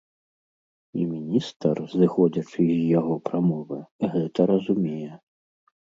І 0.99 1.05
міністр, 1.11 1.83
зыходзячы 1.99 2.67
з 2.73 2.81
яго 2.99 3.21
прамовы, 3.31 3.79
гэта 4.19 4.51
разумее! 4.57 5.13